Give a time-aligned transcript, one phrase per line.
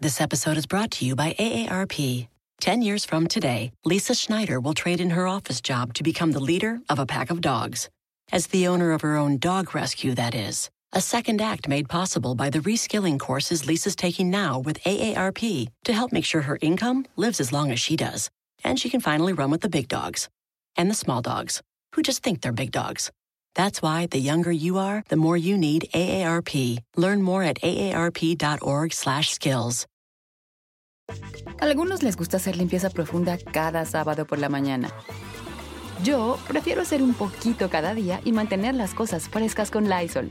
[0.00, 2.28] This episode is brought to you by AARP.
[2.60, 6.38] 10 years from today, Lisa Schneider will trade in her office job to become the
[6.38, 7.90] leader of a pack of dogs.
[8.30, 10.70] As the owner of her own dog rescue, that is.
[10.92, 15.92] A second act made possible by the reskilling courses Lisa's taking now with AARP to
[15.92, 18.30] help make sure her income lives as long as she does.
[18.62, 20.28] And she can finally run with the big dogs
[20.76, 21.60] and the small dogs
[21.96, 23.10] who just think they're big dogs.
[23.54, 26.78] That's why the younger you are, the more you need AARP.
[26.96, 29.86] Learn more at aarp.org/skills.
[31.60, 34.90] Algunos les gusta hacer limpieza profunda cada sábado por la mañana.
[36.04, 40.30] Yo prefiero hacer un poquito cada día y mantener las cosas frescas con Lysol.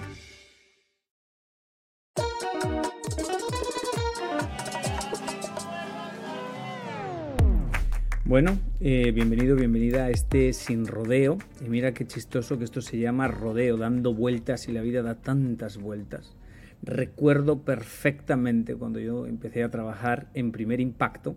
[8.31, 11.37] Bueno, eh, bienvenido, bienvenida a este sin rodeo.
[11.59, 15.15] Y mira qué chistoso que esto se llama rodeo, dando vueltas y la vida da
[15.15, 16.37] tantas vueltas.
[16.81, 21.35] Recuerdo perfectamente cuando yo empecé a trabajar en Primer Impacto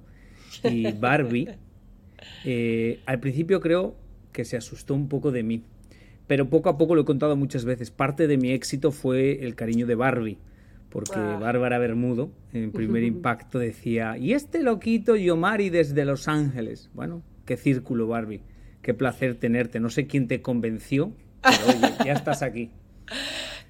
[0.62, 1.56] y Barbie,
[2.44, 3.96] eh, al principio creo
[4.30, 5.64] que se asustó un poco de mí,
[6.28, 7.90] pero poco a poco lo he contado muchas veces.
[7.90, 10.38] Parte de mi éxito fue el cariño de Barbie
[10.94, 16.88] porque Bárbara Bermudo, en primer impacto, decía, y este loquito Yomari desde Los Ángeles.
[16.94, 18.42] Bueno, qué círculo, Barbie.
[18.80, 19.80] Qué placer tenerte.
[19.80, 21.10] No sé quién te convenció,
[21.42, 22.70] pero oye, ya estás aquí.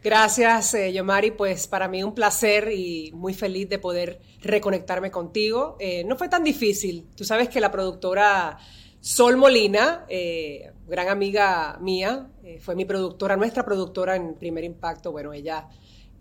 [0.02, 1.30] Gracias, eh, Yomari.
[1.30, 5.78] Pues para mí un placer y muy feliz de poder reconectarme contigo.
[5.80, 7.06] Eh, no fue tan difícil.
[7.16, 8.58] Tú sabes que la productora
[9.00, 12.28] Sol Molina, eh, gran amiga mía,
[12.60, 15.10] fue mi productora, nuestra productora en Primer Impacto.
[15.10, 15.70] Bueno, ella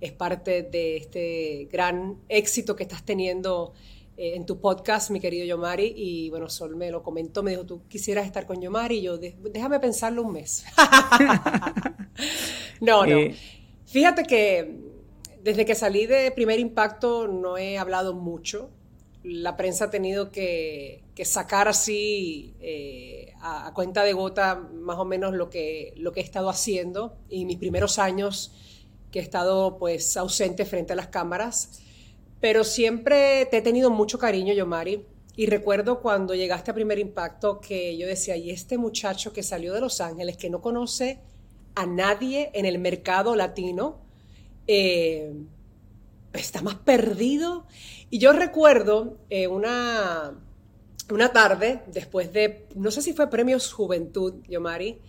[0.04, 3.74] es parte de este gran éxito que estás teniendo
[4.18, 5.94] eh, en tu podcast, mi querido Yomari.
[5.96, 8.98] Y bueno, Sol me lo comentó, me dijo, tú quisieras estar con Yomari.
[8.98, 10.66] Y yo, déjame pensarlo un mes.
[12.82, 13.18] no, no.
[13.18, 13.36] Eh.
[13.86, 14.76] Fíjate que
[15.42, 18.72] desde que salí de Primer Impacto no he hablado mucho.
[19.24, 25.06] La prensa ha tenido que, sacar así eh, a, a, cuenta de gota más o
[25.06, 27.16] menos lo que, lo que he estado haciendo.
[27.30, 28.52] Y mis primeros años
[29.14, 31.80] que he estado pues ausente frente a las cámaras,
[32.42, 35.06] pero siempre te he tenido mucho cariño, Yomari.
[35.36, 39.72] Y recuerdo cuando llegaste a Primer Impacto que yo decía, y este muchacho que salió
[39.74, 41.20] de Los Ángeles, que no conoce
[41.76, 44.00] a nadie en el mercado latino,
[44.66, 45.32] eh,
[46.34, 47.68] está más perdido.
[48.10, 50.40] Y yo recuerdo eh, una,
[51.12, 55.00] una tarde, después de, no sé si fue Premios Juventud, Yomari,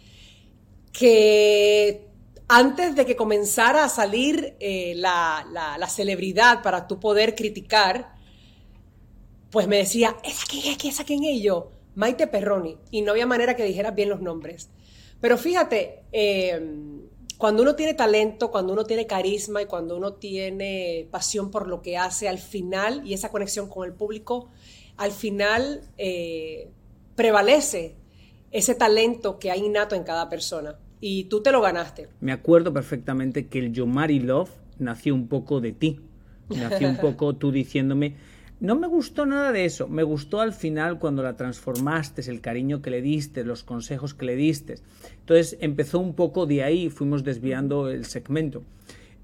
[0.93, 2.14] que
[2.49, 8.15] antes de que comenzara a salir eh, la, celebridad para tú poder criticar,
[9.51, 11.71] pues me decía, ¿es aquí, es aquí, es aquí en ello?
[11.95, 12.77] Maite Perroni.
[12.91, 14.69] Y no había manera que dijeras bien los nombres.
[15.21, 17.03] Pero fíjate, em,
[17.39, 21.81] cuando uno tiene talento, cuando uno tiene carisma y cuando uno tiene pasión por lo
[21.81, 24.51] que hace, al final, y esa conexión con el público,
[24.97, 26.69] al final eh,
[27.17, 27.95] prevalece
[28.51, 32.09] ese talento que hay innato en cada persona y tú te lo ganaste.
[32.23, 34.49] Me acuerdo perfectamente que el Yomari Love
[34.79, 36.01] nació un poco de ti.
[36.49, 38.17] Nació un poco tú diciéndome,
[38.59, 42.81] no me gustó nada de eso, me gustó al final cuando la transformaste, el cariño
[42.81, 44.77] que le diste, los consejos que le diste.
[45.21, 48.63] Entonces empezó un poco de ahí, fuimos desviando el segmento.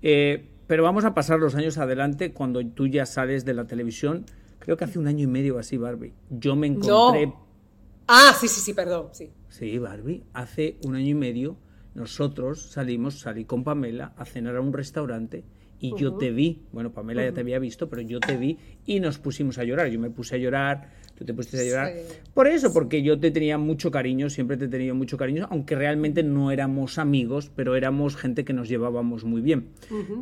[0.03, 4.27] Eh, pero vamos a pasar los años adelante cuando tú ya sales de la televisión.
[4.59, 6.13] Creo que hace un año y medio así, Barbie.
[6.29, 7.33] Yo me encontré...
[8.07, 9.31] Ah, sí, sí, sí, perdón, sí.
[9.49, 10.25] Sí, Barbie.
[10.35, 11.57] Hace un año y medio
[12.01, 15.45] nosotros salimos, salí con Pamela a cenar a un restaurante
[15.79, 19.01] y yo te vi, bueno, Pamela ya te había visto, pero yo te vi y
[19.01, 19.89] nos pusimos a llorar.
[19.89, 21.93] Yo me puse a llorar, tú te pusiste a llorar.
[22.35, 25.75] Por eso, porque yo te tenía mucho cariño, siempre te he tenido mucho cariño, aunque
[25.75, 29.69] realmente no éramos amigos, pero éramos gente que nos llevábamos muy bien.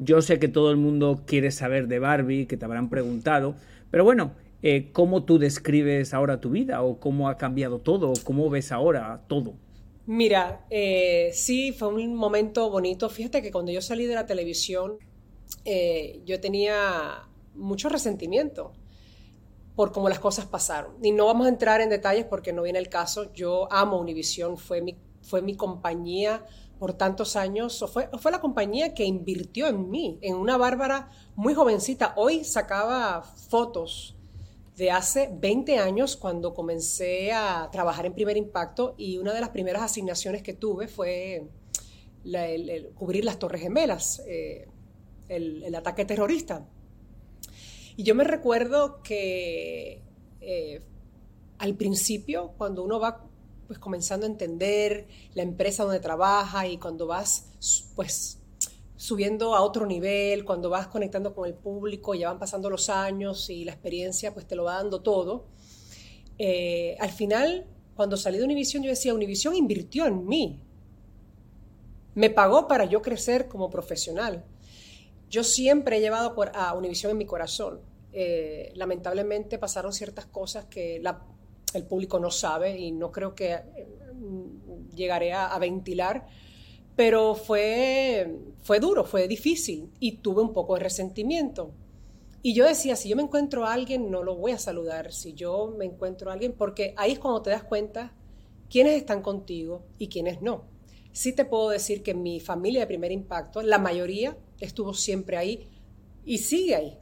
[0.01, 3.57] Yo sé que todo el mundo quiere saber de Barbie, que te habrán preguntado,
[3.91, 4.33] pero bueno,
[4.63, 6.83] eh, ¿cómo tú describes ahora tu vida?
[6.83, 8.11] ¿O cómo ha cambiado todo?
[8.11, 9.55] ¿O cómo ves ahora todo?
[10.11, 13.11] Mira, eh, sí, fue un momento bonito.
[13.11, 14.97] Fíjate que cuando yo salí de la televisión,
[15.67, 18.73] eh, yo tenía mucho resentimiento
[19.77, 20.97] por cómo las cosas pasaron.
[21.03, 23.31] Y no vamos a entrar en detalles porque no viene el caso.
[23.35, 26.47] Yo amo Univision, fue mi, fue mi compañía
[26.79, 31.53] por tantos años, fue, fue la compañía que invirtió en mí, en una Bárbara muy
[31.53, 32.15] jovencita.
[32.17, 34.18] Hoy sacaba fotos
[34.79, 39.51] de hace 20 años cuando comencé a trabajar en Primer Impacto y una de las
[39.51, 41.49] primeras asignaciones que tuve fue
[42.95, 44.23] cubrir las Torres Gemelas.
[44.27, 44.69] Eh,
[45.29, 46.65] el, ataque terrorista.
[47.97, 50.01] Y yo me recuerdo que
[50.41, 50.81] eh,
[51.59, 53.25] al principio, cuando uno va
[53.67, 57.51] pues comenzando a entender la empresa donde trabaja y cuando vas
[57.95, 58.39] pues
[58.99, 63.49] subiendo a otro nivel, cuando vas conectando con el público, ya van pasando los años
[63.49, 65.47] y la experiencia pues te lo va dando todo.
[66.37, 67.65] Eh, al final,
[67.95, 70.61] cuando salí de Univision, yo decía, Univision invirtió en mí,
[72.17, 74.45] me pagó para yo crecer como profesional.
[75.31, 77.81] Yo siempre he llevado a Univision en mi corazón.
[78.13, 81.01] Eh, lamentablemente pasaron ciertas cosas que
[81.73, 83.87] el público no sabe y no creo que eh,
[84.93, 86.27] llegaré a ventilar
[86.99, 91.71] pero fue, fue duro, fue difícil y tuve un poco de resentimiento.
[92.43, 95.13] Y yo decía, si yo me encuentro a alguien, no lo voy a saludar.
[95.13, 98.17] Si yo me encuentro a alguien, porque ahí es cuando te das cuenta
[98.69, 100.65] quiénes están contigo y quiénes no.
[101.13, 105.69] Sí te puedo decir que mi familia de primer impacto, la mayoría estuvo siempre ahí
[106.25, 106.99] y sigue ahí.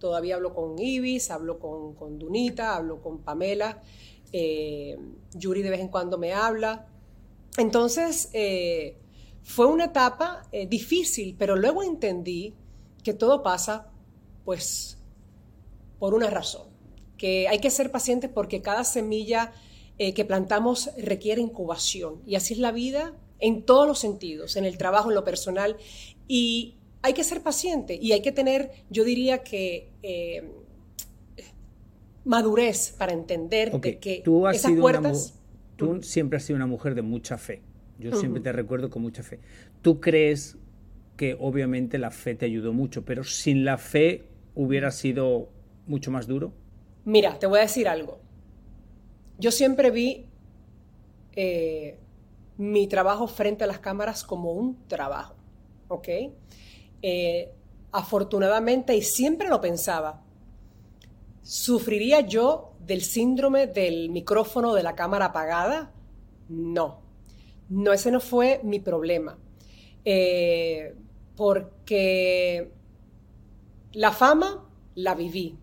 [0.00, 3.84] Todavía hablo con Ibis, hablo con, Dunita, hablo con Pamela,
[4.32, 4.98] eh,
[5.36, 6.88] Yuri de vez en cuando me habla.
[7.56, 8.96] Entonces, eh,
[9.42, 12.54] fue una etapa eh, difícil, pero luego entendí
[13.02, 13.90] que todo pasa,
[14.44, 14.98] pues,
[15.98, 16.68] por una razón,
[17.16, 19.52] que hay que ser pacientes porque cada semilla
[19.98, 24.64] eh, que plantamos requiere incubación y así es la vida en todos los sentidos, en
[24.64, 25.76] el trabajo, en lo personal
[26.26, 30.50] y hay que ser paciente y hay que tener, yo diría que eh,
[32.24, 35.34] madurez para entender que tú esas puertas...
[35.76, 37.62] tú siempre has sido una mujer de mucha fe
[37.98, 39.40] yo siempre te recuerdo con mucha fe.
[39.80, 40.56] ¿Tú crees
[41.16, 45.50] que obviamente la fe te ayudó mucho, pero sin la fe hubiera sido
[45.86, 46.52] mucho más duro?
[47.04, 48.20] Mira, te voy a decir algo.
[49.38, 50.26] Yo siempre vi
[51.34, 51.98] eh,
[52.58, 55.34] mi trabajo frente a las cámaras como un trabajo,
[55.88, 56.08] ¿ok?
[57.02, 57.52] Eh,
[57.90, 60.22] afortunadamente, y siempre lo pensaba,
[61.42, 65.92] ¿sufriría yo del síndrome del micrófono de la cámara apagada?
[66.48, 67.01] No.
[67.68, 69.38] No, ese no fue mi problema.
[70.04, 70.94] Eh,
[71.36, 72.70] porque
[73.92, 75.56] la fama la viví.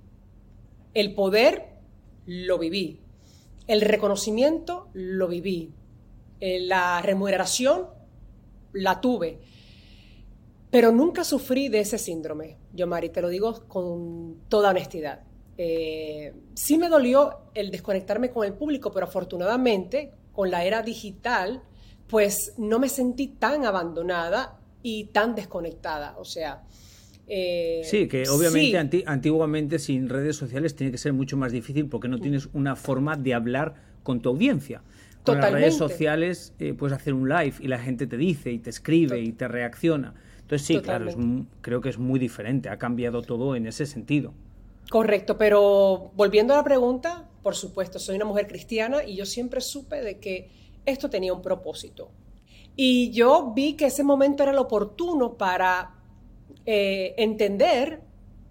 [0.94, 1.70] El poder
[2.26, 3.00] lo viví.
[3.68, 5.72] El reconocimiento lo viví.
[6.40, 7.88] Eh, la remuneración
[8.74, 9.40] la tuve.
[10.72, 15.24] Pero nunca sufrí de ese síndrome, yo Mari, te lo digo con toda honestidad.
[15.58, 21.64] Eh, sí me dolió el desconectarme con el público, pero afortunadamente con la era digital
[22.10, 26.16] pues no me sentí tan abandonada y tan desconectada.
[26.18, 26.64] O sea...
[27.32, 32.08] Eh, sí, que obviamente antiguamente sin redes sociales tiene que ser mucho más difícil porque
[32.08, 34.82] no tienes una forma de hablar con tu audiencia.
[35.24, 38.58] Con las redes sociales eh, puedes hacer un live y la gente te dice y
[38.58, 40.16] te escribe y te reacciona.
[40.42, 41.06] Entonces sí, claro,
[41.62, 44.34] creo que es muy diferente, ha cambiado todo en ese sentido.
[44.90, 49.62] Correcto, pero volviendo a la pregunta, por supuesto, soy una mujer cristiana y yo siempre
[49.62, 50.50] supe de que
[50.90, 52.12] esto tenía un propósito.
[52.76, 55.96] Y yo vi que ese momento era lo oportuno para
[56.66, 58.02] eh, entender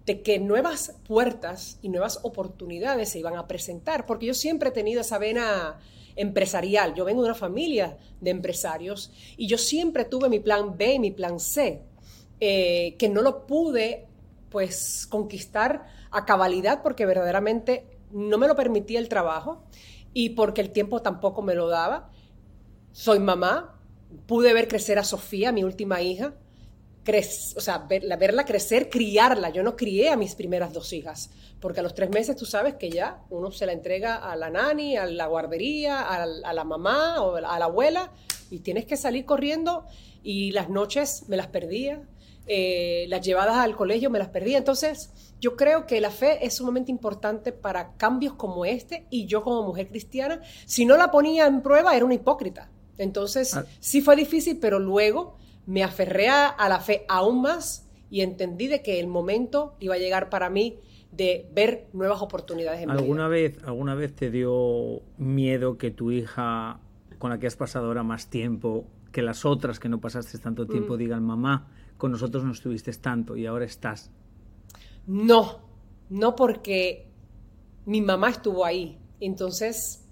[0.05, 4.71] de que nuevas puertas y nuevas oportunidades se iban a presentar, porque yo siempre he
[4.71, 5.79] tenido esa vena
[6.15, 10.95] empresarial, yo vengo de una familia de empresarios y yo siempre tuve mi plan B
[10.95, 11.83] y mi plan C,
[12.39, 14.07] eh, que no lo pude
[14.49, 19.63] pues conquistar a cabalidad porque verdaderamente no me lo permitía el trabajo
[20.13, 22.09] y porque el tiempo tampoco me lo daba
[22.99, 23.79] soy mamá,
[24.27, 26.33] pude ver crecer a Sofía, mi última hija,
[27.55, 29.51] o sea, verla crecer, criarla.
[29.51, 31.29] Yo no crié a mis primeras dos hijas,
[31.61, 34.49] porque a los tres meses tú sabes que ya uno se la entrega a la
[34.49, 38.11] nani, a la guardería, a, la mamá o a la abuela,
[38.51, 39.85] y tienes que salir corriendo
[40.21, 42.01] y las noches me las perdía.
[42.47, 44.57] Eh, las llevadas al colegio me las perdía.
[44.57, 49.41] Entonces, yo creo que la fe es sumamente importante para cambios como este y yo
[49.41, 52.69] como mujer cristiana, si no la ponía en prueba, era una hipócrita.
[52.99, 53.65] Entonces, ah.
[53.79, 58.81] sí fue difícil, pero luego me aferré a, la fe aún más y entendí de
[58.81, 60.79] que el momento iba a llegar para mí
[61.11, 63.49] de ver nuevas oportunidades en ¿Alguna mi vida.
[63.49, 66.79] Vez, ¿Alguna vez te dio miedo que tu hija,
[67.17, 70.67] con la que has pasado ahora más tiempo, que las otras que no pasaste tanto
[70.67, 70.97] tiempo, mm.
[70.97, 74.11] digan, mamá, con nosotros no estuviste tanto y ahora estás?
[75.07, 75.59] No,
[76.09, 77.07] no porque
[77.85, 78.99] mi mamá estuvo ahí.
[79.19, 80.08] Entonces,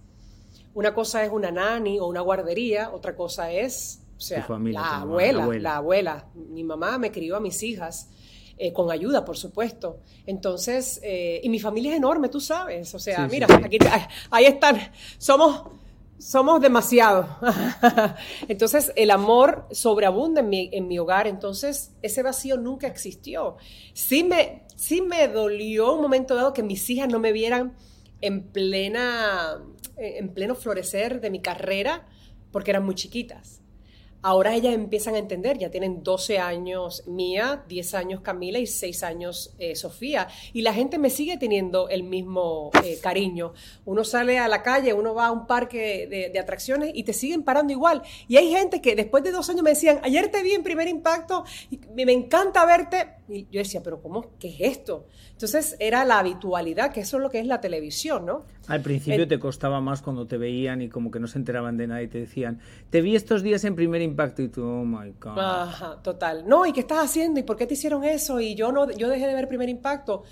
[0.78, 5.48] una cosa es una nani o una guardería, otra cosa es, o sea, la, abuela,
[5.60, 8.10] la, abuela, Mi mamá me crió a mis hijas.
[8.60, 10.00] Eh, con ayuda, por supuesto.
[10.26, 12.92] Entonces, eh, y mi familia es enorme, tú sabes.
[12.96, 13.78] O sea, mira, aquí
[14.32, 14.80] ahí están.
[15.20, 15.62] Somos
[16.18, 17.28] somos demasiado.
[18.48, 23.58] entonces, el amor sobreabunda en mi, en mi, hogar, entonces ese vacío nunca existió.
[23.94, 27.76] Sí me, sí me dolió un momento dado que mis hijas no me vieran
[28.22, 29.62] en plena,
[29.98, 32.06] en pleno florecer de mi carrera
[32.52, 33.62] porque eran muy chiquitas.
[34.22, 39.04] Ahora ellas empiezan a entender, ya tienen 12 años Mía, 10 años Camila y 6
[39.04, 40.28] años eh, Sofía.
[40.54, 43.54] Y la gente me sigue teniendo el mismo eh, cariño.
[43.86, 47.44] Uno sale a la calle, uno va a un parque de, atracciones y te siguen
[47.44, 48.02] parando igual.
[48.28, 50.88] Y hay gente que después de dos años me decían, ayer te vi en primer
[50.88, 53.18] impacto, y me encanta verte.
[53.30, 54.32] Y yo decía, pero ¿cómo?
[54.40, 55.08] ¿Qué es esto?
[55.32, 58.46] Entonces era la habitualidad, que eso es lo que es la televisión, ¿no?
[58.68, 61.88] Al principio te costaba más cuando te veían y como que no se enteraban de
[61.88, 62.60] nada y te decían,
[62.90, 64.07] te vi estos días en primer impacto
[64.44, 65.40] y tú, oh my God.
[65.40, 66.48] Ajá, total.
[66.48, 67.40] No, ¿y qué estás haciendo?
[67.40, 68.40] ¿Y por qué te hicieron eso?
[68.40, 70.24] Y yo no, yo dejé de ver primer impacto.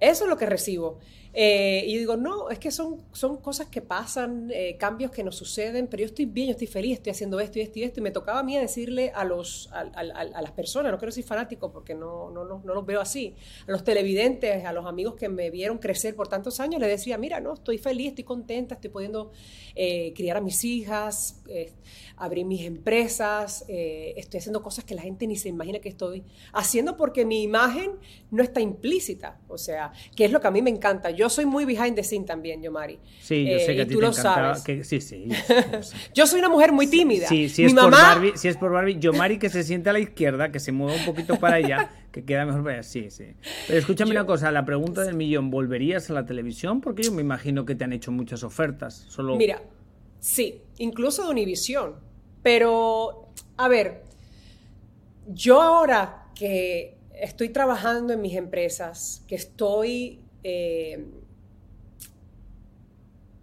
[0.00, 0.98] Eso es lo que recibo.
[1.36, 5.24] Eh, y yo digo, no, es que son, son cosas que pasan, eh, cambios que
[5.24, 7.82] nos suceden, pero yo estoy bien, yo estoy feliz, estoy haciendo esto y esto y
[7.82, 7.98] esto.
[7.98, 11.24] Y me tocaba a mí decirle a, los, a, a, las personas, no quiero decir
[11.24, 13.34] fanáticos porque no, no, no, no, los veo así,
[13.66, 17.18] a los televidentes, a los amigos que me vieron crecer por tantos años, les decía,
[17.18, 19.32] mira, no, estoy feliz, estoy contenta, estoy pudiendo
[19.74, 21.42] eh, criar a mis hijas,
[22.16, 26.22] abrir mis empresas, estoy haciendo cosas que la gente ni se imagina que estoy
[26.52, 27.92] haciendo porque mi imagen
[28.30, 31.10] no está implícita, o sea, que es lo que a mí me encanta.
[31.10, 32.98] Yo yo soy muy behind the scene también, Yomari.
[33.22, 34.62] Sí, yo sé eh, que a ti tú te lo sabes.
[34.86, 35.26] sí, sí.
[36.14, 37.28] Yo, soy una mujer muy tímida.
[37.28, 40.00] Sí, si, es por Barbie, si es por Barbie, Yomari que se siente a la
[40.00, 42.82] izquierda, que se mueva un poquito para allá, que queda mejor para allá.
[42.82, 43.24] Sí, sí.
[43.66, 46.82] Pero escúchame una cosa, la pregunta del millón, ¿volverías a la televisión?
[46.82, 49.06] Porque yo me imagino que te han hecho muchas ofertas.
[49.08, 49.34] Solo...
[49.36, 49.62] Mira,
[50.20, 51.94] sí, incluso de Univisión.
[52.42, 54.02] Pero, a ver,
[55.26, 61.04] yo ahora que estoy trabajando en mis empresas, que estoy eh,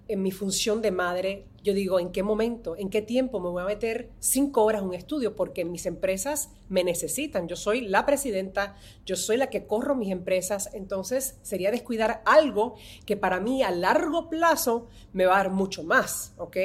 [0.08, 3.62] en mi función de madre, yo digo, ¿en qué momento, en qué tiempo me voy
[3.62, 5.36] a meter cinco horas en un estudio?
[5.36, 7.48] Porque mis empresas me necesitan.
[7.48, 12.76] Yo soy la presidenta, yo soy la que corro mis empresas, entonces sería descuidar algo
[13.06, 16.58] que para mí a largo plazo me va a dar mucho más, ¿ok?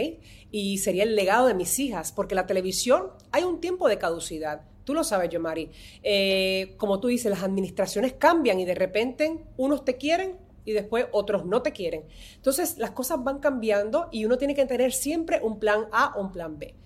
[0.51, 4.63] Y sería el legado de mis hijas, porque la televisión hay un tiempo de caducidad.
[4.87, 5.69] Tú lo sabes, Yomari.
[6.05, 11.07] Eh, como tú dices, las administraciones cambian y de repente unos te quieren y después
[11.11, 12.05] otros no te quieren.
[12.37, 16.21] Entonces las cosas van cambiando y uno tiene que tener siempre un plan A o
[16.21, 16.77] un plan B.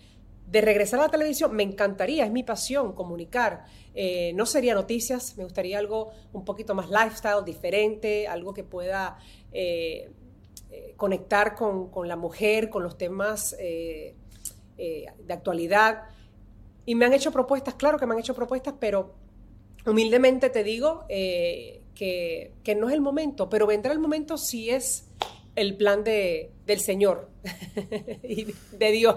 [0.46, 3.66] De regresar a la televisión, me encantaría, es mi pasión comunicar.
[3.94, 9.18] Eh, no sería noticias, me gustaría algo un poquito más lifestyle, diferente, algo que pueda
[9.52, 10.10] eh,
[10.96, 14.14] conectar con, con, la mujer, con los temas de
[15.28, 16.04] actualidad.
[16.90, 19.14] Y me han hecho propuestas, claro que me han hecho propuestas, pero
[19.86, 25.06] humildemente te digo eh, que, no es el momento, pero vendrá el momento si es
[25.54, 27.30] el plan de, del Señor
[28.24, 29.14] y de Dios,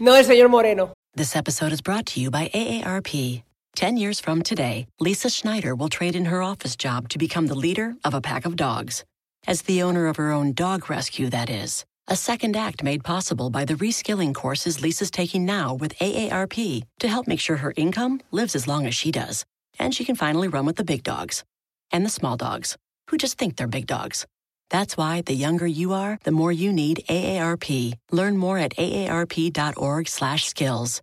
[0.00, 0.92] no del señor Moreno.
[1.14, 3.44] This episode is brought to you by AARP.
[3.76, 7.54] Ten years from today, Lisa Schneider will trade in her office job to become the
[7.54, 9.04] leader of a pack of dogs.
[9.46, 11.84] As the owner of her own dog rescue, that is.
[12.12, 17.06] A second act made possible by the reskilling courses Lisa's taking now with AARP to
[17.06, 19.44] help make sure her income lives as long as she does.
[19.78, 21.44] And she can finally run with the big dogs
[21.92, 22.76] and the small dogs
[23.10, 24.26] who just think they're big dogs.
[24.70, 27.94] That's why the younger you are, the more you need AARP.
[28.10, 31.00] Learn more at aarp.org/skills.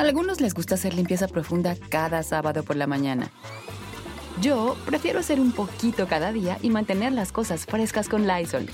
[0.00, 3.30] Algunos les gusta hacer limpieza profunda cada sábado por la mañana.
[4.40, 8.68] Yo prefiero hacer un poquito cada día y mantener las cosas frescas con Lysol.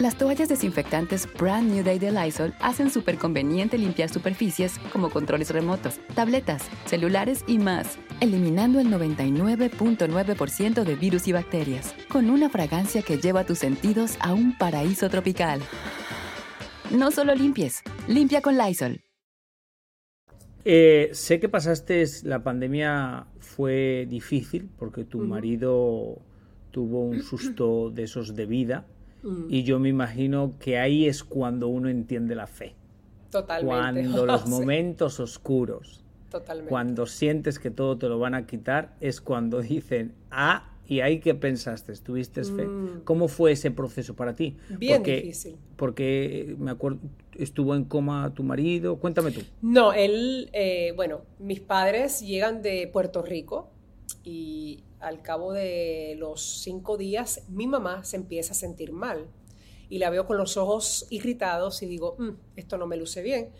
[0.00, 5.50] Las toallas desinfectantes Brand New Day de Lysol hacen súper conveniente limpiar superficies como controles
[5.50, 13.02] remotos, tabletas, celulares y más, eliminando el 99.9% de virus y bacterias, con una fragancia
[13.02, 15.60] que lleva tus sentidos a un paraíso tropical.
[16.90, 19.02] No solo limpies, limpia con Lysol.
[20.64, 26.22] Eh, sé que pasaste la pandemia fue difícil porque tu marido
[26.70, 28.86] tuvo un susto de esos de vida
[29.22, 29.46] Mm.
[29.48, 32.74] Y yo me imagino que ahí es cuando uno entiende la fe.
[33.30, 33.66] Totalmente.
[33.66, 36.68] Cuando los momentos oscuros, Totalmente.
[36.68, 41.20] cuando sientes que todo te lo van a quitar, es cuando dicen, ah, ¿y ahí
[41.20, 41.92] qué pensaste?
[41.94, 42.66] ¿Tuviste fe?
[42.66, 43.02] Mm.
[43.04, 44.56] ¿Cómo fue ese proceso para ti?
[44.70, 45.56] Bien difícil.
[45.76, 46.98] Porque me acuerdo,
[47.36, 49.42] estuvo en coma tu marido, cuéntame tú.
[49.62, 53.70] No, él, eh, bueno, mis padres llegan de Puerto Rico
[54.22, 59.28] y al cabo de los cinco días, mi mamá se empieza a sentir mal
[59.88, 63.50] y la veo con los ojos irritados y digo, mm, esto no me luce bien.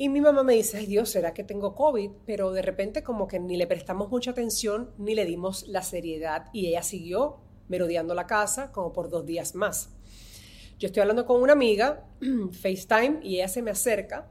[0.00, 2.10] Y mi mamá me dice, ay Dios, ¿será que tengo COVID?
[2.24, 6.46] Pero de repente como que ni le prestamos mucha atención ni le dimos la seriedad
[6.52, 9.90] y ella siguió merodeando la casa como por dos días más.
[10.78, 12.06] Yo estoy hablando con una amiga,
[12.52, 14.30] FaceTime, y ella se me acerca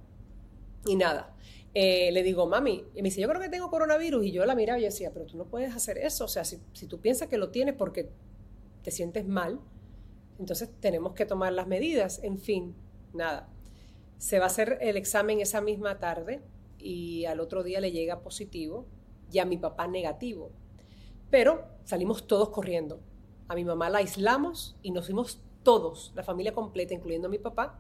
[0.85, 1.35] y nada.
[1.79, 4.25] Eh, le digo, mami, y me dice, yo creo que tengo coronavirus.
[4.25, 6.25] Y yo la miraba y decía, pero tú no puedes hacer eso.
[6.25, 8.09] O sea, si, si tú piensas que lo tienes porque
[8.81, 9.59] te sientes mal,
[10.39, 12.19] entonces tenemos que tomar las medidas.
[12.23, 12.73] En fin,
[13.13, 13.47] nada.
[14.17, 16.41] Se va a hacer el examen esa misma tarde
[16.79, 18.87] y al otro día le llega positivo
[19.31, 20.49] y a mi papá negativo.
[21.29, 23.01] Pero salimos todos corriendo.
[23.49, 27.37] A mi mamá la aislamos y nos fuimos todos, la familia completa, incluyendo a mi
[27.37, 27.79] papá,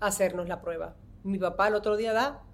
[0.00, 0.96] a hacernos la prueba.
[1.22, 2.44] Mi papá el otro día da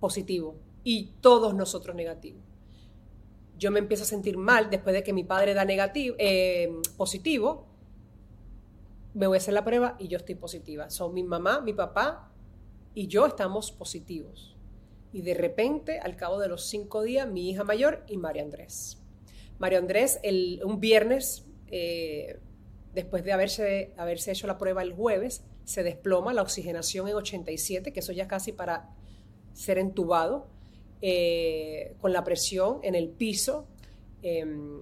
[0.00, 2.42] positivo y todos nosotros negativos.
[3.58, 7.66] Yo me empiezo a sentir mal después de que mi padre da negativo, eh, positivo.
[9.14, 10.90] Me voy a hacer la prueba y yo estoy positiva.
[10.90, 12.30] Son mi mamá, mi papá
[12.94, 14.56] y yo estamos positivos.
[15.12, 18.98] Y de repente, al cabo de los cinco días, mi hija mayor y María Andrés.
[19.58, 22.38] María Andrés, el, un viernes, eh,
[22.94, 27.92] después de haberse, haberse hecho la prueba el jueves, se desploma la oxigenación en 87,
[27.92, 28.90] que eso ya casi para
[29.58, 30.46] ser entubado,
[31.02, 33.66] eh, con la presión en el piso.
[34.22, 34.80] Em,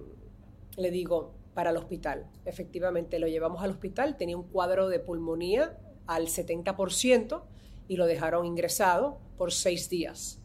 [0.77, 2.27] le digo, para el hospital.
[2.45, 7.41] Efectivamente, lo llevamos al hospital, tenía un cuadro de pulmonía al 70%
[7.87, 10.39] y lo dejaron ingresado por seis días.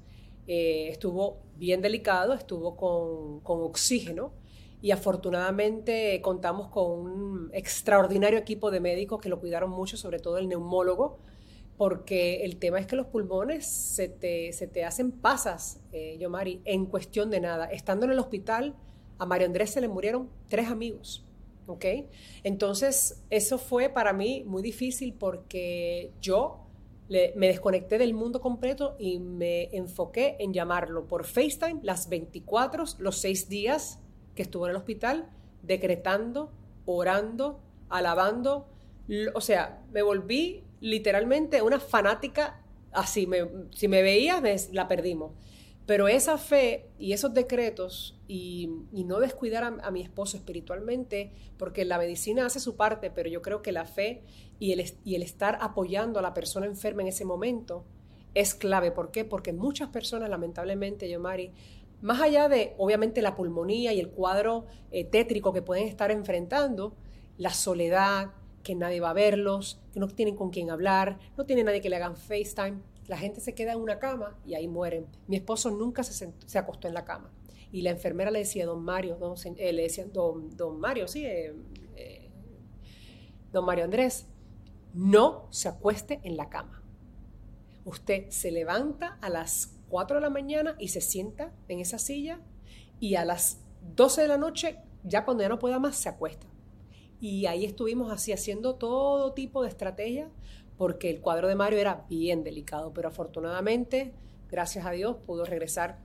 [0.46, 4.32] Eh, estuvo bien delicado, estuvo con, con, oxígeno
[4.80, 10.38] y afortunadamente contamos con un extraordinario equipo de médicos que lo cuidaron mucho, sobre todo
[10.38, 11.18] el neumólogo,
[11.76, 16.60] porque el tema es que los pulmones se te, se te hacen pasas, eh, Yomari,
[16.64, 17.66] en cuestión de nada.
[17.66, 18.76] Estando en el hospital,
[19.18, 21.26] a Mario Andrés se le murieron tres amigos.
[21.66, 21.84] ¿ok?
[22.42, 26.58] Entonces, eso fue para mí muy difícil porque yo
[27.08, 33.18] me desconecté del mundo completo y me enfoqué en llamarlo por FaceTime las 24, los
[33.18, 33.98] seis días
[34.34, 35.28] que estuvo en el hospital,
[35.62, 36.52] decretando,
[36.86, 37.60] orando,
[37.90, 38.66] alabando.
[39.34, 43.28] O sea, me volví literalmente una fanática así.
[43.70, 45.32] si me veías, la perdimos.
[45.86, 51.98] Pero esa fe y esos decretos y, no descuidar a, mi esposo espiritualmente, porque la
[51.98, 54.22] medicina hace su parte, pero yo creo que la fe
[54.60, 57.84] y el, estar apoyando a la persona enferma en ese momento
[58.34, 58.92] es clave.
[58.92, 59.24] ¿Por qué?
[59.24, 61.50] Porque muchas personas, lamentablemente, yo, Mari,
[62.00, 66.96] más allá de, obviamente, la pulmonía y el cuadro eh, tétrico que pueden estar enfrentando,
[67.38, 68.30] la soledad,
[68.62, 71.90] que nadie va a verlos, que no tienen con quién hablar, no tienen nadie que
[71.90, 75.06] le hagan FaceTime, la gente se queda en una cama y ahí mueren.
[75.26, 77.30] Mi esposo nunca se, se acostó en la cama.
[77.72, 81.24] Y la enfermera le decía, don Mario, don, eh, le decía, don, don Mario, sí,
[81.24, 81.54] eh,
[81.96, 82.30] eh,
[83.50, 84.26] don Mario Andrés,
[84.92, 86.82] no se acueste en la cama.
[87.84, 92.40] Usted se levanta a las 4 de la mañana y se sienta en esa silla
[93.00, 93.58] y a las
[93.96, 96.46] 12 de la noche, ya cuando ya no pueda más, se acuesta.
[97.22, 100.28] Y ahí estuvimos así haciendo todo tipo de estrategias
[100.76, 104.10] porque el cuadro de Mario era bien delicado, pero afortunadamente,
[104.50, 105.98] gracias a Dios, pudo regresar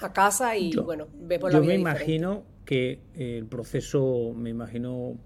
[0.00, 5.18] a casa y bueno, ve por la Yo me imagino que el proceso, me imagino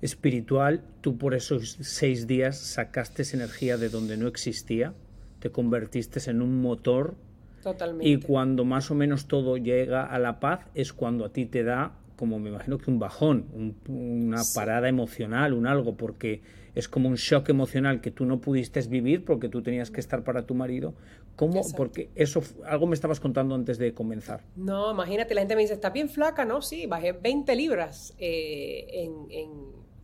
[0.00, 4.94] espiritual, tú por esos seis días sacaste energía de donde no existía,
[5.40, 7.16] te convertiste en un motor.
[7.64, 8.08] Totalmente.
[8.08, 11.64] Y cuando más o menos todo llega a la paz es cuando a ti te
[11.64, 16.42] da, como me imagino que un bajón, una parada emocional, un algo, porque
[16.74, 20.24] es como un shock emocional que tú no pudiste vivir porque tú tenías que estar
[20.24, 20.94] para tu marido.
[21.36, 21.62] ¿Cómo?
[21.76, 24.42] Porque eso, algo me estabas contando antes de comenzar.
[24.56, 26.62] No, imagínate, la gente me dice, está bien flaca, ¿no?
[26.62, 29.26] Sí, bajé 20 libras eh, en,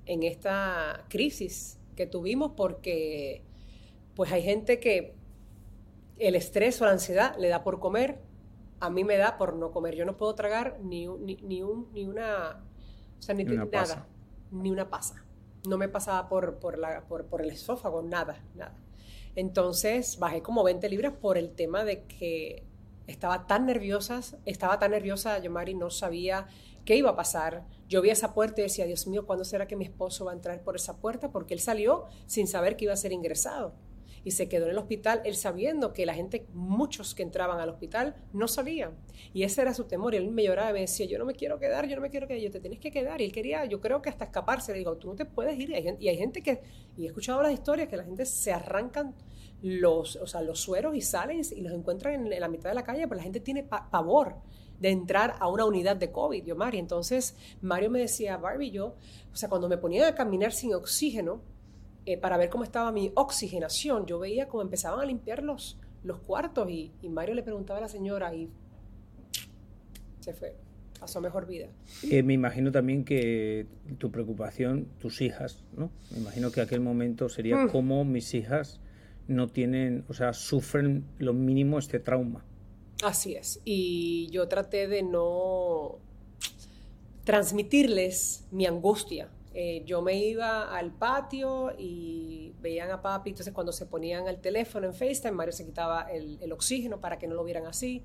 [0.07, 3.43] en, esta crisis que tuvimos porque
[4.15, 5.15] pues hay gente que
[6.19, 8.19] el estrés o la ansiedad le da por comer,
[8.83, 9.95] a mí me da por no comer.
[9.95, 12.65] Yo no puedo tragar ni, ni, ni, un, ni una,
[13.19, 14.07] o sea, ni, nada,
[14.51, 15.25] ni una pasa
[15.69, 18.77] no me pasaba por, por, la, por, por el esófago, nada, nada.
[19.35, 22.65] Entonces bajé como 20 libras por el tema de que
[23.07, 26.47] estaba tan nerviosa, estaba tan nerviosa, yo Mari no sabía
[26.85, 27.65] qué iba a pasar.
[27.89, 30.35] Yo vi esa puerta y decía, Dios mío, ¿cuándo será que mi esposo va a
[30.35, 31.31] entrar por esa puerta?
[31.31, 33.75] Porque él salió sin saber que iba a ser ingresado
[34.25, 37.69] y se quedó en el hospital, él sabiendo que la gente, muchos que entraban al
[37.69, 38.97] hospital, no sabían.
[39.33, 40.15] Y ese era su temor.
[40.15, 42.11] Y él me lloraba y me decía, yo no me quiero quedar, yo no me
[42.11, 43.21] quiero quedar, yo te tienes que quedar.
[43.21, 44.73] Y él quería, yo creo que hasta escaparse.
[44.73, 45.71] Le digo, tú no te puedes ir.
[45.99, 46.61] Y hay gente, que,
[46.97, 49.15] y he escuchado las historias, que la gente se arrancan
[49.63, 52.85] los, o sea, los sueros y salen y los encuentran en, la mitad de la
[52.85, 54.37] calle, pero la gente tiene pavor
[54.79, 56.81] de entrar a una unidad de COVID, yo, Mario.
[56.81, 58.97] Entonces, Mario me decía, Barbie, yo,
[59.33, 61.41] o sea, cuando me ponía a caminar sin oxígeno,
[62.05, 64.07] eh, para ver cómo estaba mi oxigenación.
[64.07, 67.89] Yo veía cómo empezaban a limpiar los, los cuartos y, Mario le preguntaba a la
[67.89, 68.51] señora y
[70.21, 70.57] se fue.
[71.01, 71.69] a su mejor vida.
[72.11, 73.67] Eh, me imagino también que
[73.99, 75.91] tu preocupación, tus hijas, ¿no?
[76.11, 77.71] Me imagino que aquel momento sería mm.
[77.71, 78.81] cómo mis hijas
[79.27, 82.45] no tienen, o sea, sufren lo mínimo este trauma.
[83.03, 83.61] Así es.
[83.65, 85.99] Y yo traté de no
[87.25, 89.29] transmitirles mi angustia.
[89.55, 94.41] Eh, yo me iba al patio y veían a papi, entonces cuando se ponían al
[94.41, 98.03] teléfono en FaceTime, Mario se quitaba el, oxígeno para que no lo vieran así.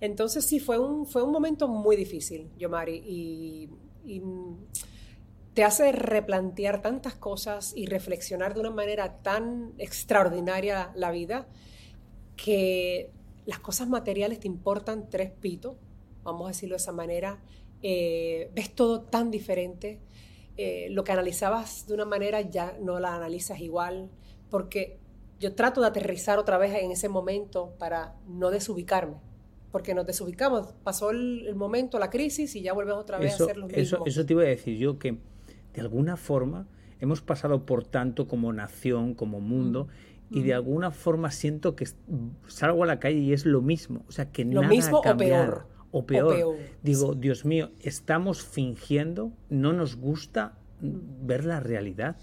[0.00, 3.70] Entonces sí, fue un, fue un momento muy difícil, Yomari, y,
[4.04, 4.22] y
[5.54, 11.48] te hace replantear tantas cosas y reflexionar de una manera tan extraordinaria la vida
[12.36, 13.10] que
[13.46, 15.76] las cosas materiales te importan tres pitos,
[16.24, 17.40] vamos a decirlo de esa manera,
[17.82, 20.00] eh, ves todo tan diferente,
[20.56, 24.10] eh, lo que analizabas de una manera ya no la analizas igual,
[24.48, 24.98] porque
[25.38, 29.16] yo trato de aterrizar otra vez en ese momento para no desubicarme,
[29.70, 33.58] porque nos desubicamos, pasó el, momento, la crisis y ya volvemos otra vez a hacer
[33.58, 34.04] lo mismo.
[34.06, 35.18] Eso, te iba a decir yo, que
[35.74, 36.66] de alguna forma
[37.00, 39.88] hemos pasado por tanto como nación, como mundo,
[40.30, 41.86] y de alguna forma siento que
[42.48, 44.04] salgo a la calle y es lo mismo.
[44.08, 45.66] O sea, que lo mismo o peor.
[45.96, 46.56] O peor.
[46.82, 52.16] Digo, Dios mío, estamos fingiendo, no nos gusta ver la realidad.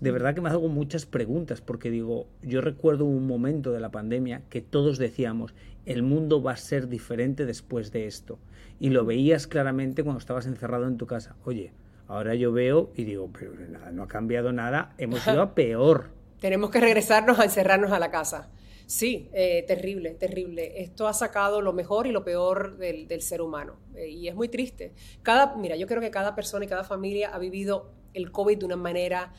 [0.00, 3.90] De verdad que me hago muchas preguntas porque digo, yo recuerdo un momento de la
[3.90, 5.54] pandemia que todos decíamos,
[5.86, 8.40] el mundo va a ser diferente después de esto.
[8.80, 11.36] Y lo veías claramente cuando estabas encerrado en tu casa.
[11.44, 11.72] Oye,
[12.08, 16.10] ahora yo veo y digo, pero nada, no ha cambiado nada, hemos ido a peor.
[16.40, 18.48] Tenemos que regresarnos a encerrarnos a la casa.
[18.90, 20.82] Sí, eh, terrible, terrible.
[20.82, 23.76] Esto ha sacado lo mejor y lo peor del, ser humano.
[23.94, 24.94] Eh, y es muy triste.
[25.22, 28.64] Cada, mira, yo creo que cada persona y cada familia ha vivido el COVID de
[28.64, 29.32] una manera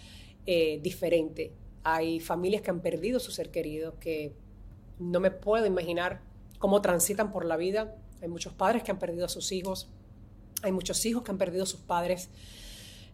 [0.46, 1.52] eh, diferente.
[1.84, 4.34] Hay familias que han perdido su ser querido, que
[5.00, 6.22] no me puedo imaginar
[6.58, 7.98] cómo transitan por la vida.
[8.22, 9.90] Hay muchos padres que han perdido a sus hijos.
[10.64, 12.30] Hay muchos hijos que han perdido a sus padres.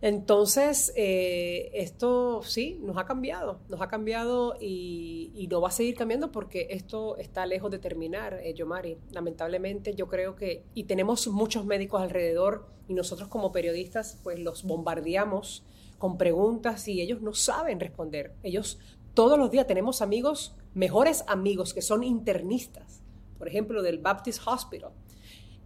[0.01, 5.95] Entonces, eh, esto sí, nos ha cambiado, nos ha cambiado y, no va a seguir
[5.95, 8.97] cambiando porque esto está lejos de terminar, eh, Yomari.
[9.11, 14.63] Lamentablemente, yo creo que, y tenemos muchos médicos alrededor y nosotros como periodistas, pues los
[14.63, 15.63] bombardeamos
[15.97, 18.35] con preguntas y ellos no saben responder.
[18.43, 18.77] Ellos
[19.15, 23.01] todos los días tenemos amigos, mejores amigos que son internistas,
[23.39, 24.91] por ejemplo, del Baptist Hospital,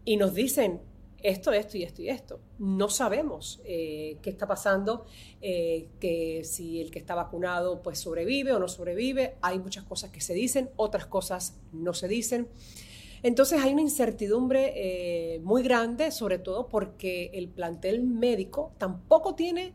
[0.05, 0.81] y nos dicen,
[1.23, 2.39] esto, esto y esto y esto.
[2.59, 5.05] No sabemos eh, qué está pasando,
[5.41, 9.35] eh, que si el que está vacunado pues sobrevive o no sobrevive.
[9.41, 12.47] Hay muchas cosas que se dicen, otras cosas no se dicen.
[13.23, 19.73] Entonces hay una incertidumbre eh, muy grande, sobre todo porque el plantel médico tampoco tiene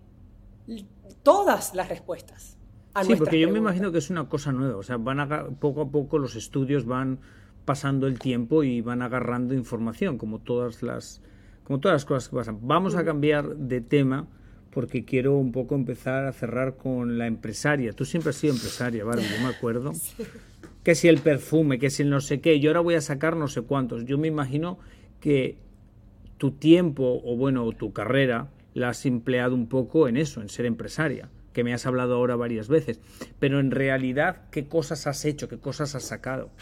[1.23, 2.59] todas las respuestas.
[2.95, 4.79] A sí, porque yo me imagino que es una cosa nueva.
[4.79, 7.21] O sea, van a, poco a poco los estudios van
[7.67, 11.21] pasando el tiempo y van agarrando información, como todas las
[11.67, 12.59] como todas las cosas que pasan.
[12.63, 14.29] Vamos a cambiar de tema
[14.71, 17.93] porque quiero un poco empezar a cerrar con la empresaria.
[17.93, 19.23] Tú siempre has sido empresaria, ¿vale?
[19.23, 19.93] Yo me acuerdo.
[20.85, 23.35] Que si el perfume, que si el no sé qué, yo ahora voy a sacar
[23.35, 24.05] no sé cuántos.
[24.05, 24.79] Yo me imagino
[25.19, 25.59] que
[26.39, 30.65] tu tiempo o bueno, tu carrera la has empleado un poco en eso, en ser
[30.65, 33.01] empresaria, que me has hablado ahora varias veces.
[33.41, 35.49] Pero en realidad, ¿qué cosas has hecho?
[35.49, 36.53] ¿Qué cosas has sacado?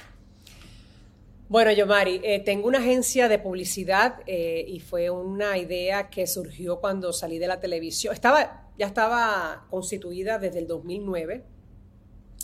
[1.48, 6.80] Bueno, Yomari, eh, tengo una agencia de publicidad eh, y fue una idea que surgió
[6.80, 8.14] cuando salí de la televisión.
[8.14, 11.44] Estaba, ya estaba constituida desde el 2009,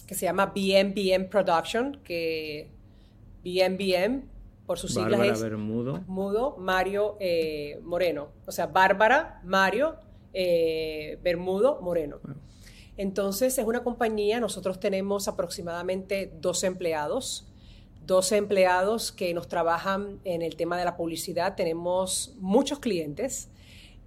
[0.07, 2.71] que se llama BMBM Production, que
[3.43, 4.29] BMBM,
[4.67, 6.05] por sus siglas es Bermudo.
[6.07, 8.29] Mudo Mario eh, Moreno.
[8.47, 9.97] O sea, Bárbara Mario
[10.33, 12.21] Bermudo Moreno.
[12.97, 17.50] Entonces, es una compañía, nosotros tenemos aproximadamente dos empleados
[18.11, 21.55] 12 empleados que nos trabajan en el tema de la publicidad.
[21.55, 23.51] Tenemos muchos clientes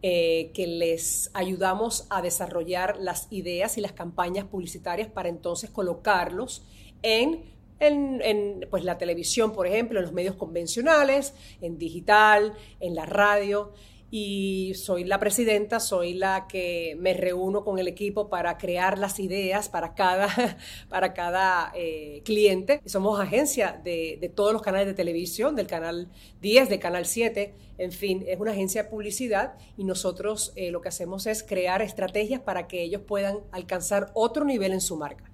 [0.02, 6.66] eh, que les ayudamos a desarrollar las ideas y las campañas publicitarias para entonces colocarlos
[7.02, 7.46] en,
[7.80, 13.72] en, pues, la televisión, por ejemplo, en los medios convencionales, en digital, en la radio
[14.16, 19.20] y soy la presidenta, soy la que me reúno con el equipo para crear las
[19.20, 20.30] ideas para cada,
[20.88, 22.80] para cada eh, cliente.
[22.86, 27.92] Somos agencia de, todos los canales de televisión, del canal 10, del canal 7, en
[27.92, 32.40] fin, es una agencia de publicidad y nosotros eh, lo que hacemos es crear estrategias
[32.40, 35.32] para que ellos puedan alcanzar otro nivel en su marca.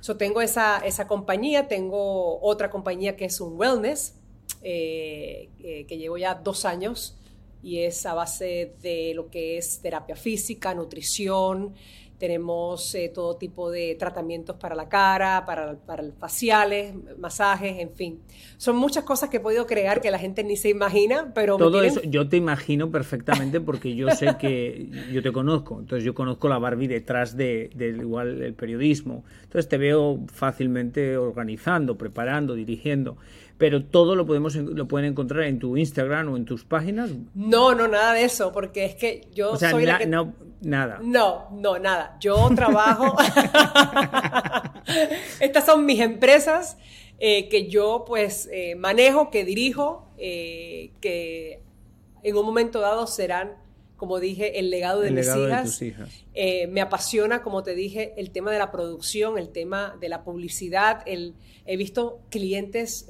[0.00, 4.14] So, tengo esa, esa compañía, tengo otra compañía que es un wellness,
[4.62, 7.18] eh, que llevo ya dos años
[7.64, 11.72] y es a base de lo que es terapia física, nutrición,
[12.18, 18.20] tenemos eh, todo tipo de tratamientos para la cara, para, para faciales, masajes, en fin.
[18.56, 21.56] Son muchas cosas que he podido crear que la gente ni se imagina, pero...
[21.56, 26.14] Todo eso yo te imagino perfectamente porque yo sé que yo te conozco, entonces yo
[26.14, 33.16] conozco la Barbie detrás de, igual el periodismo, entonces te veo fácilmente organizando, preparando, dirigiendo
[33.58, 37.10] pero todo lo podemos lo pueden encontrar en tu Instagram o en tus páginas.
[37.34, 40.06] No, no, nada de eso, porque es que yo soy la que...
[40.06, 40.98] no, Nada.
[41.02, 42.16] No, no, nada.
[42.20, 43.16] Yo trabajo.
[45.40, 46.78] Estas son mis empresas
[47.18, 51.60] eh, que yo pues eh, manejo, que dirijo, eh, que
[52.22, 53.56] en un momento dado serán,
[54.04, 55.80] como dije, el legado de mis hijas.
[56.68, 61.02] me apasiona, como te dije, el tema de la producción, el tema de la publicidad.
[61.06, 63.06] El, he visto clientes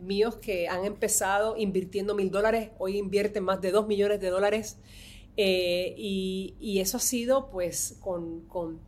[0.00, 4.78] míos que han empezado invirtiendo mil dólares, hoy invierten más de dos millones de dólares
[5.36, 8.80] eh, y, eso ha sido pues con, con,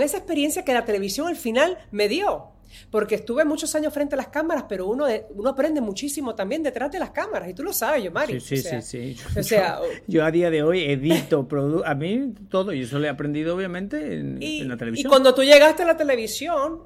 [0.00, 2.48] esa experiencia que la televisión al final me dio.
[2.90, 6.90] Porque estuve muchos años frente a las cámaras, pero uno, uno aprende muchísimo también detrás
[6.90, 7.48] de las cámaras.
[7.48, 8.40] Y tú lo sabes, yo, Mari.
[8.40, 9.16] Sí, sí, sí.
[9.16, 11.46] Yo, yo, a día de hoy edito,
[11.84, 15.06] a mí todo, y eso lo he aprendido obviamente en, la televisión.
[15.06, 16.80] Y cuando tú llegaste a la televisión,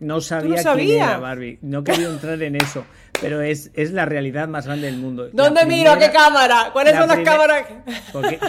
[0.00, 1.58] no sabía, quién era Barbie.
[1.62, 2.84] No quería entrar en eso
[3.22, 5.30] pero es, es la realidad más grande del mundo.
[5.32, 5.96] ¿Dónde miro?
[5.96, 6.70] ¿Qué cámara?
[6.72, 7.66] ¿Cuáles son las cámaras?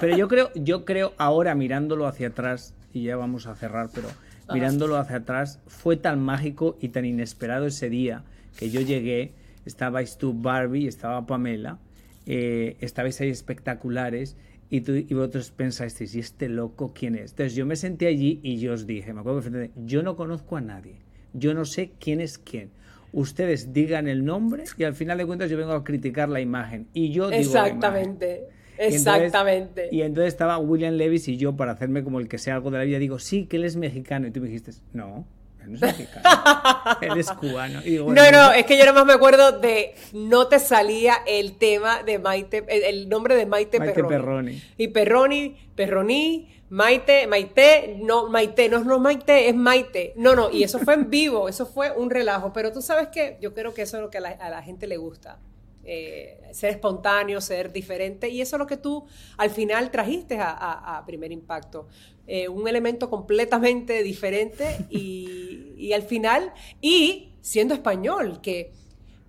[0.02, 4.10] pero yo creo, yo creo ahora mirándolo hacia atrás, y ya vamos a cerrar, pero
[4.52, 8.24] mirándolo hacia atrás, fue tan mágico y tan inesperado ese día
[8.58, 9.34] que yo llegué,
[9.66, 11.80] estabais tú, Barbie, estaba Pamela,
[12.26, 14.36] eh, estabais ahí espectaculares.
[14.70, 17.32] Y, tú, y vosotros pensasteis, ¿y este loco quién es?
[17.32, 20.58] Entonces yo me senté allí y yo os dije, me acuerdo perfectamente, yo no conozco
[20.58, 20.96] a nadie,
[21.34, 22.72] yo no sé quién es quién
[23.14, 26.88] ustedes digan el nombre y al final de cuentas yo vengo a criticar la imagen.
[26.94, 28.50] Y yo digo Exactamente.
[28.88, 29.90] Exactamente.
[29.92, 32.80] Y entonces, estaba William Levis y yo para hacerme como el que sea algo de
[32.80, 34.28] la vida digo, sí, que él es mexicano.
[34.28, 35.26] Y tú me dijiste, no,
[35.62, 36.24] él no es mexicano,
[37.02, 37.82] él es cubano.
[37.82, 42.04] no, no, es que yo nada más me acuerdo de, no te salía el tema
[42.04, 44.62] de Maite, el, nombre de Maite, Maite Perroni.
[44.78, 50.14] Y Perroni, Perroni, Maite, Maite, no, Maite, no, no Maite, es Maite.
[50.16, 52.52] No, no, y eso fue en vivo, eso fue un relajo.
[52.52, 54.98] Pero tú sabes que yo creo que eso es lo que a la, gente le
[54.98, 55.38] gusta.
[55.86, 59.06] Eh, ser espontáneo, ser diferente, y eso es lo que tú
[59.38, 61.88] al final trajiste a, Primer Impacto.
[62.26, 68.72] Eh, un elemento completamente diferente y, al final, y siendo español, que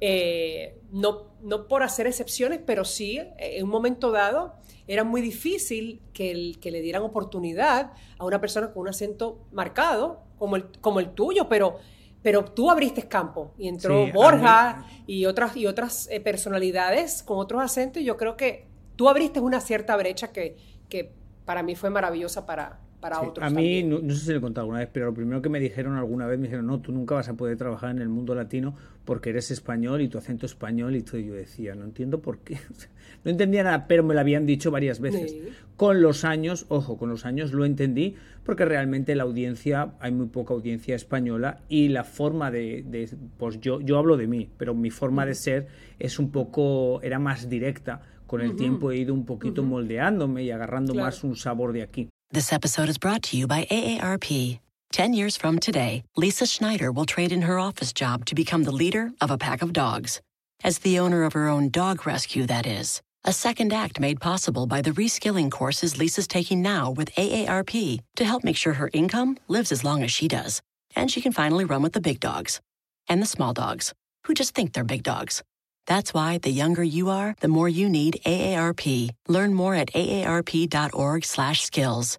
[0.00, 4.54] eh, no, no por hacer excepciones, pero sí en un momento dado
[4.86, 10.22] era muy difícil que, que le dieran oportunidad a una persona con un acento marcado
[10.38, 11.78] como el, como el tuyo, pero,
[12.24, 17.62] pero tú abriste campo y entró Borja y otras, y otras eh, personalidades con otros
[17.62, 20.56] acentos y yo creo que tú abriste una cierta brecha que,
[20.88, 21.12] que
[21.44, 23.46] para mí fue maravillosa para, para otros.
[23.46, 25.60] A mí, no, sé si le he contado alguna vez, pero lo primero que me
[25.60, 28.34] dijeron alguna vez, me dijeron, no, tú nunca vas a poder trabajar en el mundo
[28.34, 31.18] latino porque eres español y tu acento español y todo.
[31.18, 32.56] Y yo decía, no entiendo por qué.
[33.24, 35.36] no entendía nada, pero me lo habían dicho varias veces.
[35.76, 40.28] Con los años, ojo, con los años lo entendí porque realmente la audiencia, hay muy
[40.28, 44.88] poca audiencia española y la forma de, pues yo, yo hablo de mí, pero mi
[44.88, 45.66] forma de ser
[45.98, 48.00] es un poco, era más directa.
[48.26, 52.08] Con el tiempo he ido un poquito moldeándome y agarrando más un sabor de aquí.
[52.34, 54.58] This episode is brought to you by AARP.
[54.90, 58.72] Ten years from today, Lisa Schneider will trade in her office job to become the
[58.72, 60.20] leader of a pack of dogs.
[60.64, 63.00] As the owner of her own dog rescue, that is.
[63.22, 68.24] A second act made possible by the reskilling courses Lisa's taking now with AARP to
[68.24, 70.60] help make sure her income lives as long as she does.
[70.96, 72.60] And she can finally run with the big dogs
[73.08, 73.94] and the small dogs
[74.26, 75.40] who just think they're big dogs.
[75.86, 79.10] That's why the younger you are, the more you need AARP.
[79.28, 82.18] Learn more at aarp.org/skills.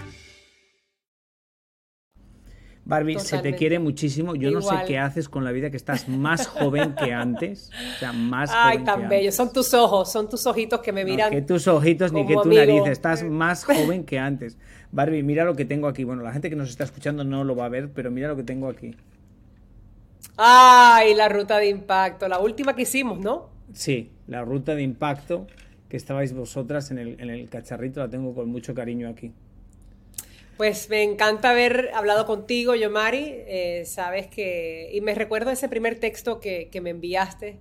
[2.91, 4.35] Barbie, se te quiere muchísimo.
[4.35, 7.71] Yo no sé qué haces con la vida, que estás más joven que antes.
[7.95, 9.31] O sea, más Ay, tan bello.
[9.31, 11.31] Son tus ojos, son tus ojitos que me miran.
[11.31, 12.83] que tus ojitos ni que tu nariz.
[12.87, 14.57] Estás más joven que antes.
[14.91, 16.03] Barbie, mira lo que tengo aquí.
[16.03, 18.35] Bueno, la gente que nos está escuchando no lo va a ver, pero mira lo
[18.35, 18.93] que tengo aquí.
[20.35, 22.27] Ay, la ruta de impacto.
[22.27, 23.51] La última que hicimos, ¿no?
[23.71, 25.47] Sí, la ruta de impacto
[25.87, 28.01] que estabais vosotras en el, en el cacharrito.
[28.01, 29.31] La tengo con mucho cariño aquí.
[30.57, 33.25] Pues me encanta haber hablado contigo, Yomari.
[33.47, 34.89] Eh, sabes que.
[34.93, 37.59] Y me recuerdo ese primer texto que, me enviaste.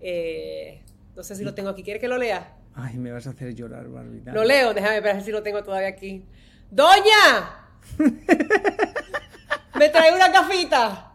[0.00, 0.82] Eh,
[1.16, 1.82] no sé si lo tengo aquí.
[1.82, 2.56] ¿Quieres que lo lea?
[2.74, 4.22] Ay, me vas a hacer llorar, Barbie.
[4.26, 6.24] Lo leo, déjame ver si lo tengo todavía aquí.
[6.70, 7.68] ¡Doña!
[9.78, 11.12] ¡Me trae una cafita!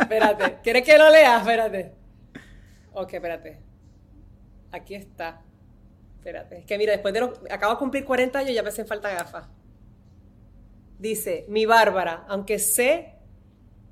[0.00, 1.38] Espérate, ¿quieres que lo lea?
[1.38, 1.92] Espérate.
[2.92, 3.58] Ok, espérate.
[4.72, 5.42] Aquí está.
[6.20, 6.58] Espérate.
[6.58, 7.40] Es que mira, después de los.
[7.50, 9.48] Acabo de cumplir 40 años ya me hacen falta gafas.
[10.98, 13.14] Dice, mi Bárbara, aunque sé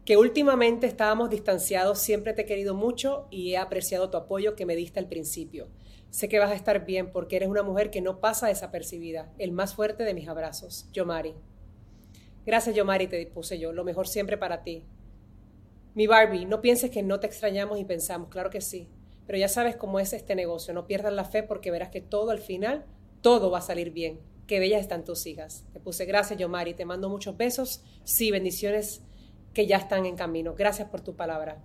[0.04, 4.66] que últimamente estábamos distanciados, siempre te he querido mucho y he apreciado tu apoyo que
[4.66, 5.68] me diste al principio.
[6.10, 9.32] Sé que vas a estar bien porque eres una mujer que no pasa desapercibida.
[9.38, 10.86] El más fuerte de mis abrazos.
[10.92, 11.34] Yomari.
[12.44, 13.72] Gracias, Yomari, te puse yo.
[13.72, 14.84] Lo mejor siempre para ti.
[15.94, 18.28] Mi Barbie, no pienses que no te extrañamos y pensamos.
[18.28, 18.86] Claro que sí.
[19.28, 20.72] Pero ya sabes cómo es este negocio.
[20.72, 22.86] No pierdas la fe porque verás que todo al final,
[23.20, 24.20] todo va a salir bien.
[24.46, 25.66] Qué bellas están tus hijas.
[25.74, 26.72] Te puse gracias, Yomari.
[26.72, 27.84] Te mando muchos besos.
[28.04, 29.02] Sí, bendiciones
[29.52, 30.54] que ya están en camino.
[30.54, 31.62] Gracias por tu palabra.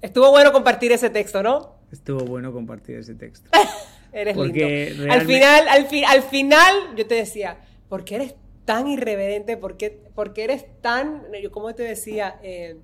[0.00, 1.76] Estuvo bueno compartir ese texto, ¿no?
[1.92, 3.50] Estuvo bueno compartir ese texto.
[4.12, 5.12] eres Porque lindo.
[5.12, 9.58] Al final, al, al final, yo te decía, ¿por qué eres tan irreverente?
[9.58, 10.00] ¿Por qué,
[10.36, 12.78] eres tan, yo como te decía, eh,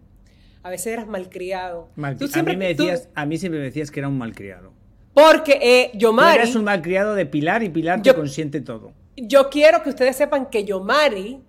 [0.68, 1.88] a veces eras malcriado.
[1.96, 4.72] a, mí me decías, a mí siempre me decías que era un malcriado.
[5.14, 6.36] Porque eh, Yomari...
[6.36, 8.92] Tú eres un malcriado de Pilar y Pilar te consiente todo.
[9.16, 11.40] Yo quiero que ustedes sepan que Yomari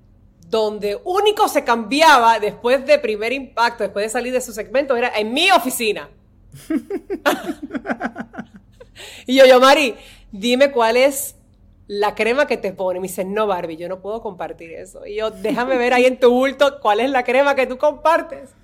[0.50, 5.12] donde único se cambiaba después de primer impacto, después de salir de su segmento, era
[5.16, 6.10] en mi oficina.
[9.28, 9.96] y yo, yo, Mari,
[10.32, 11.36] dime cuál es
[11.90, 13.00] la crema que te pone.
[13.00, 15.06] Me dice, no, Barbie, yo no puedo compartir eso.
[15.08, 18.56] Y yo, déjame ver ahí en tu bulto cuál es la crema que tú compartes.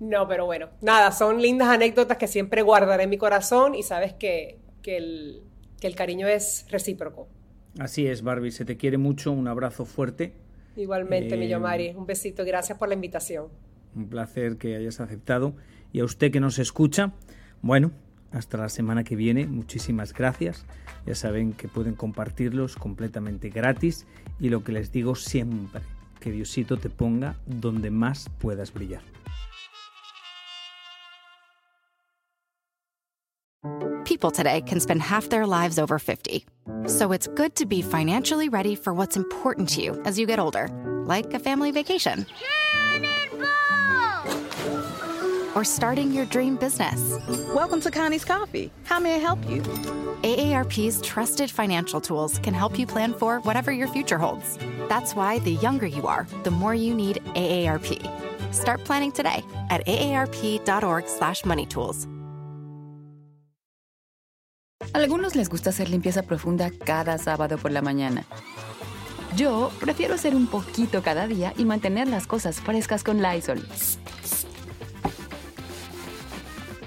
[0.00, 4.12] No, pero bueno, nada, son lindas anécdotas que siempre guardaré en mi corazón y sabes
[4.14, 5.42] que, que, el,
[5.80, 7.28] que el cariño es recíproco.
[7.78, 10.34] Así es, Barbie, se te quiere mucho, un abrazo fuerte
[10.76, 11.90] Igualmente, mi Yomari.
[11.90, 13.48] Un besito y gracias por la invitación.
[13.94, 15.54] Un placer que hayas aceptado.
[15.92, 17.12] Y a usted que nos escucha,
[17.62, 17.92] bueno,
[18.32, 19.46] hasta la semana que viene.
[19.46, 20.64] Muchísimas gracias.
[21.06, 24.06] Ya saben que pueden compartirlos completamente gratis.
[24.38, 25.82] Y lo que les digo siempre,
[26.20, 29.02] que Diosito te ponga donde más puedas brillar.
[34.04, 36.44] People today can spend half their lives over 50.
[36.86, 40.38] So it's good to be financially ready for what's important to you as you get
[40.38, 40.68] older,
[41.06, 42.26] like a family vacation.
[45.56, 47.18] Or starting your dream business.
[47.54, 48.70] Welcome to Connie's Coffee.
[48.84, 49.62] How may I help you?
[50.22, 54.56] AARP's trusted financial tools can help you plan for whatever your future holds.
[54.88, 57.98] That's why the younger you are, the more you need AARP.
[58.52, 62.06] Start planning today at aarp.org/moneytools.
[64.92, 68.24] Algunos les gusta hacer limpieza profunda cada sábado por la mañana.
[69.36, 73.64] Yo prefiero hacer un poquito cada día y mantener las cosas frescas con Lysol.